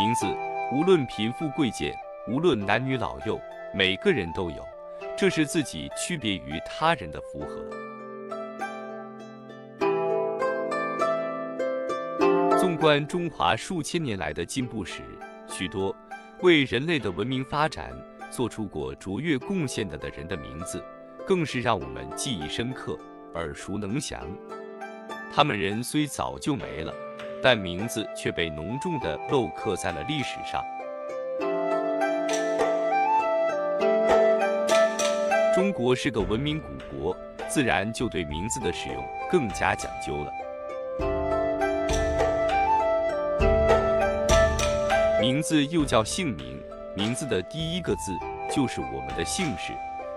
[0.00, 0.24] 名字
[0.72, 1.94] 无论贫富贵贱，
[2.26, 3.38] 无论男女老幼，
[3.74, 4.66] 每个人都有，
[5.14, 7.62] 这是自己区别于他人的符合。
[12.58, 15.02] 纵观中华数千年来的进步史，
[15.46, 15.94] 许多
[16.40, 17.92] 为人类的文明发展
[18.30, 20.82] 做出过卓越贡献的的人的名字，
[21.26, 22.98] 更是让我们记忆深刻、
[23.34, 24.26] 耳熟能详。
[25.30, 26.94] 他们人虽早就没了。
[27.42, 30.64] 但名字却被浓重的镂刻在了历史上。
[35.54, 37.16] 中国是个文明古国，
[37.48, 40.32] 自然就对名字的使用更加讲究了。
[45.20, 46.62] 名字又叫姓名，
[46.94, 48.12] 名字的第一个字
[48.50, 49.72] 就是我们的姓氏，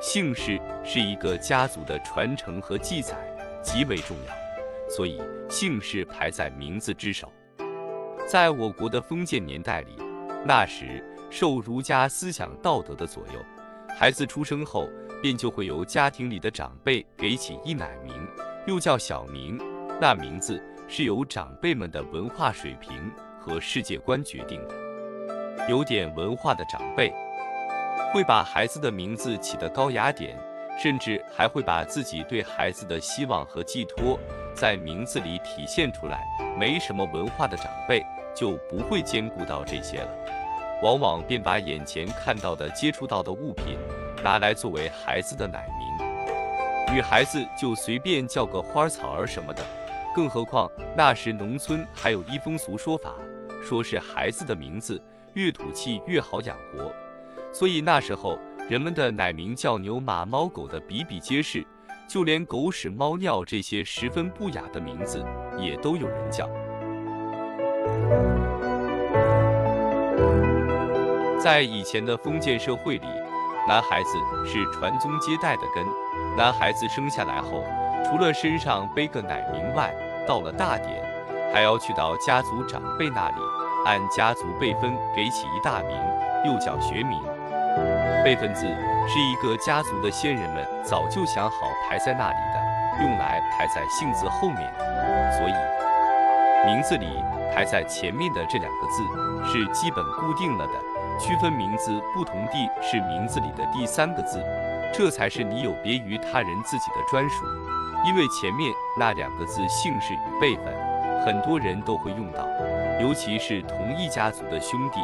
[0.00, 3.14] 姓氏是一个家族的传承和记载，
[3.62, 4.37] 极为重要。
[4.88, 7.30] 所以姓氏排在名字之首。
[8.26, 9.96] 在我国的封建年代里，
[10.44, 13.40] 那时受儒家思想道德的左右，
[13.98, 14.88] 孩子出生后
[15.22, 18.14] 便就会由家庭里的长辈给起一乃名，
[18.66, 19.58] 又叫小名。
[20.00, 23.10] 那名字是由长辈们的文化水平
[23.40, 25.68] 和世界观决定的。
[25.68, 27.12] 有点文化的长辈，
[28.12, 30.38] 会把孩子的名字起得高雅点。
[30.80, 34.16] 甚至还会把自己对孩子的希望和寄托
[34.58, 36.26] 在名字里体现出来。
[36.58, 40.08] 没什么文化的长辈就不会兼顾到这些了，
[40.82, 43.78] 往往便把眼前看到的、接触到的物品
[44.22, 46.94] 拿来作为孩子的奶名。
[46.94, 49.62] 女孩子就随便叫个花草儿什么的。
[50.14, 53.14] 更何况那时农村还有一风俗说法，
[53.62, 55.00] 说是孩子的名字
[55.34, 56.92] 越土气越好养活，
[57.52, 58.36] 所以那时候。
[58.68, 61.66] 人们的奶名叫牛马猫狗的比比皆是，
[62.08, 65.22] 就连狗屎猫尿这些十分不雅的名字
[65.58, 66.48] 也都有人叫。
[71.38, 73.06] 在以前的封建社会里，
[73.68, 74.10] 男孩子
[74.46, 75.84] 是传宗接代的根。
[76.34, 77.62] 男孩子生下来后，
[78.04, 79.94] 除了身上背个奶名外，
[80.26, 81.04] 到了大点，
[81.52, 83.36] 还要去到家族长辈那里，
[83.84, 85.90] 按家族辈分给起一大名，
[86.46, 87.20] 又叫学名。
[88.24, 88.66] 辈分字
[89.08, 91.56] 是一个家族的先人们早就想好
[91.88, 95.54] 排在那里的，用来排在姓字后面的，所以
[96.66, 97.06] 名字里
[97.54, 99.02] 排在前面的这两个字
[99.50, 100.72] 是基本固定了的。
[101.18, 104.40] 区分名字不同地是名字里的第三个字，
[104.92, 107.44] 这才是你有别于他人自己的专属。
[108.06, 110.72] 因为前面那两个字姓氏与辈分，
[111.24, 112.46] 很多人都会用到，
[113.00, 115.00] 尤其是同一家族的兄弟，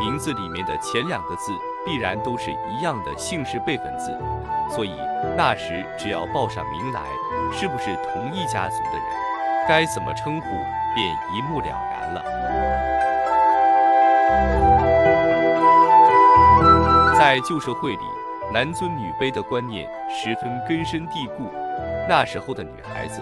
[0.00, 1.52] 名字里面的前两个字。
[1.84, 4.16] 必然都是一样的姓氏辈分字，
[4.70, 4.94] 所以
[5.36, 7.02] 那时只要报上名来，
[7.52, 9.02] 是不是同一家族的人，
[9.68, 10.46] 该怎么称呼
[10.94, 12.24] 便一目了然了。
[17.18, 18.04] 在旧社会里，
[18.52, 21.50] 男尊女卑的观念十分根深蒂固。
[22.08, 23.20] 那时候的女孩子，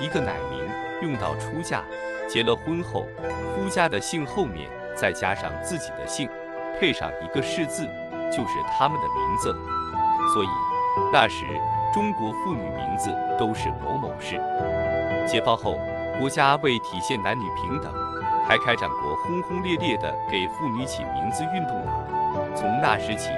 [0.00, 0.68] 一个乃名
[1.02, 1.82] 用到出嫁，
[2.28, 3.06] 结了婚后，
[3.56, 6.28] 夫家的姓后面再加上自己的姓。
[6.78, 7.86] 配上一个“氏”字，
[8.30, 9.52] 就是他们的名字。
[10.32, 10.48] 所以
[11.12, 11.44] 那时
[11.92, 14.40] 中国妇女名字都是某某氏。
[15.26, 15.76] 解放后，
[16.18, 17.92] 国家为体现男女平等，
[18.46, 21.92] 还开展过轰轰烈烈的给妇女起名字运动呢。
[22.54, 23.30] 从那时起，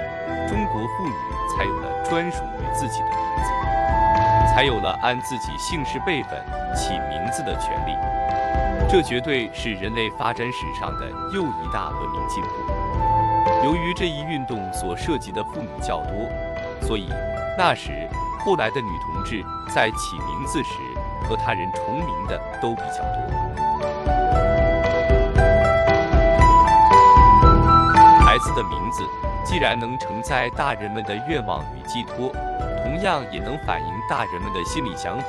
[0.47, 1.13] 中国妇女
[1.49, 6.39] 才有了专属于自己的名字，才有了按自己姓氏辈分
[6.75, 7.95] 起名字的权利。
[8.89, 12.82] 这绝对是人类发展史上的又一大文明进步。
[13.63, 16.29] 由于这一运动所涉及的妇女较多，
[16.81, 17.07] 所以
[17.57, 18.09] 那时
[18.43, 19.41] 后来的女同志
[19.73, 20.69] 在起名字时
[21.23, 23.23] 和他人重名的都比较多。
[28.25, 29.07] 孩子的名字
[29.45, 32.33] 既然能承载大人们的愿望与寄托，
[32.83, 35.27] 同样也能反映大人们的心理想法，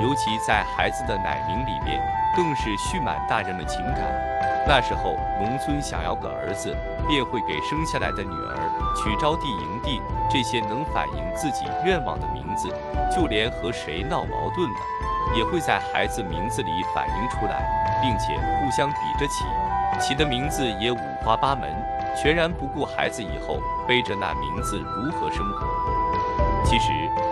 [0.00, 2.00] 尤其在孩子的奶名里面，
[2.34, 4.37] 更是蓄满大人们情感。
[4.68, 6.76] 那时候，农村想要个儿子，
[7.08, 8.54] 便会给生下来的女儿
[8.94, 9.98] 取招娣、营娣
[10.30, 12.68] 这些能反映自己愿望的名字。
[13.10, 14.76] 就连和谁闹矛盾了，
[15.34, 17.64] 也会在孩子名字里反映出来，
[18.02, 19.46] 并且互相比着起，
[19.98, 21.74] 起的名字也五花八门，
[22.14, 25.66] 全然不顾孩子以后背着那名字如何生活。
[26.62, 26.90] 其实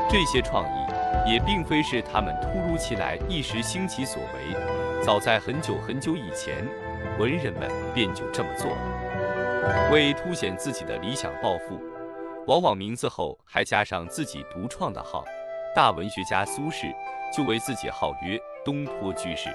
[0.08, 4.56] 这些创意也并非是他们突如其来一时兴起所为，
[5.04, 6.66] 早在很久很久以前。
[7.18, 11.80] 文人们便就这么做了，为凸显自己的理想抱负，
[12.46, 15.24] 往往名字后还加上自己独创的号。
[15.74, 16.94] 大文学家苏轼
[17.34, 19.48] 就为自己号曰东坡居士。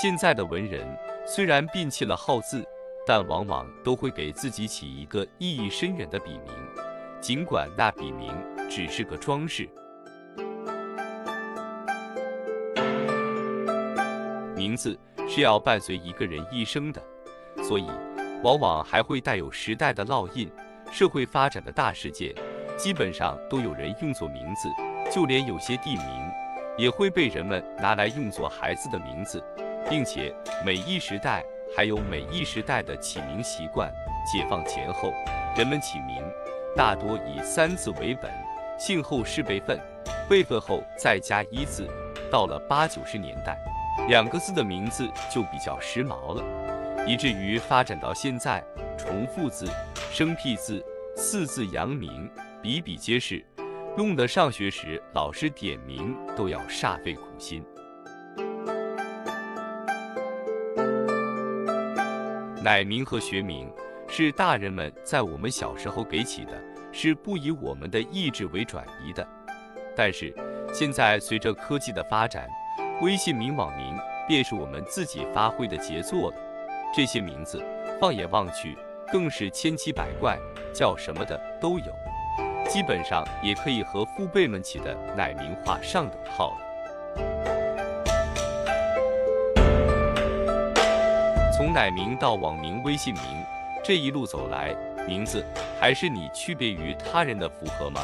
[0.00, 0.86] 现在的文人
[1.26, 2.62] 虽然摒弃了号字，
[3.06, 6.54] 但往往都会给自己起一个意义深远的笔名，
[7.18, 8.30] 尽管那笔名
[8.68, 9.66] 只是个装饰。
[14.54, 14.98] 名字
[15.28, 17.00] 是要伴随一个人一生的，
[17.62, 17.86] 所以
[18.42, 20.50] 往往还会带有时代的烙印。
[20.90, 22.34] 社会发展的大事件，
[22.78, 24.70] 基本上都有人用作名字，
[25.12, 26.30] 就连有些地名，
[26.78, 29.44] 也会被人们拿来用作孩子的名字，
[29.90, 30.34] 并且
[30.64, 31.44] 每一时代
[31.76, 33.92] 还有每一时代的起名习惯。
[34.32, 35.12] 解放前后，
[35.54, 36.22] 人们起名
[36.74, 38.32] 大多以三字为本，
[38.78, 39.78] 姓后是辈分，
[40.26, 41.86] 辈分后再加一字。
[42.30, 43.58] 到了八九十年代。
[44.06, 48.64] 两个字的名字就比较时髦了，以至于发展到现在，
[48.96, 49.66] 重复字、
[50.10, 50.84] 生僻字、
[51.16, 52.30] 四字阳名
[52.62, 53.44] 比比皆是，
[53.96, 57.64] 用得上学时老师点名都要煞费苦心。
[62.62, 63.70] 乃名和学名
[64.08, 66.52] 是大人们在我们小时候给起的，
[66.92, 69.26] 是不以我们的意志为转移的。
[69.94, 70.34] 但是
[70.72, 72.48] 现在随着科技的发展，
[73.00, 73.96] 微信名网名
[74.26, 76.36] 便是我们自己发挥的杰作了。
[76.92, 77.62] 这些名字
[78.00, 78.76] 放眼望去，
[79.12, 80.36] 更是千奇百怪，
[80.74, 81.92] 叫什么的都有，
[82.68, 86.58] 基本上也可以和父辈们起的奶名画上等号了。
[91.56, 93.22] 从奶名到网名、微信名
[93.84, 94.74] 这一路走来，
[95.06, 95.44] 名字
[95.78, 98.02] 还是你区别于他人的符合吗？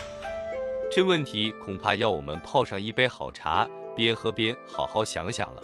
[0.88, 3.68] 这问题恐怕要我们泡上一杯好茶。
[3.94, 5.62] 边喝边好好想想了。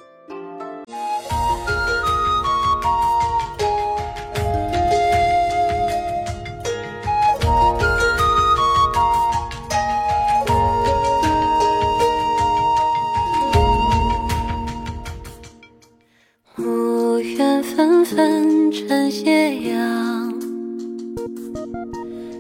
[16.57, 20.41] 暮雁纷纷晨斜阳，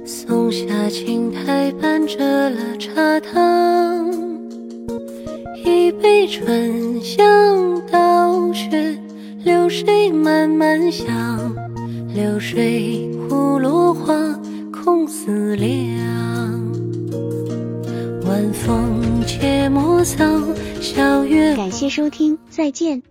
[0.06, 3.69] 松下青苔伴着了茶汤。
[6.30, 8.96] 一杯醇香倒雪，
[9.42, 11.52] 流水漫漫香，
[12.14, 14.14] 流水胡落花
[14.72, 15.68] 空思量。
[18.24, 20.24] 晚风切莫扫，
[20.80, 21.56] 小月。
[21.56, 23.02] 感谢收听，再见。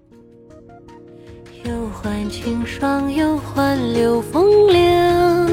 [1.66, 5.50] 又换清霜，又换柳风凉。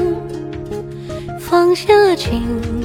[1.37, 2.41] 放下青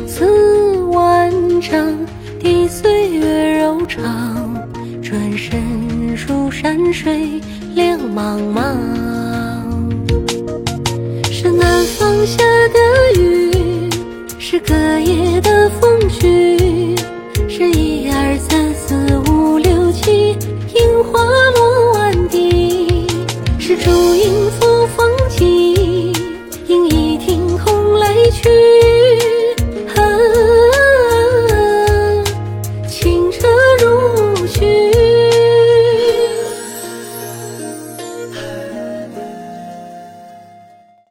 [0.09, 1.31] 丝万
[1.61, 1.97] 丈。
[2.41, 4.52] 抵岁月柔长，
[5.13, 5.61] 转身
[6.17, 7.39] 入山水
[7.75, 8.75] 两茫茫。
[11.31, 12.43] 是南方下
[12.73, 13.91] 的雨，
[14.39, 15.52] 是隔夜的